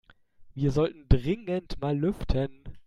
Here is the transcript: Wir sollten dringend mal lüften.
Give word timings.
Wir 0.55 0.71
sollten 0.71 1.07
dringend 1.09 1.79
mal 1.79 1.95
lüften. 1.95 2.49